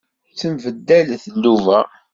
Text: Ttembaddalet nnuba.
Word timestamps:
Ttembaddalet 0.29 1.25
nnuba. 1.33 1.79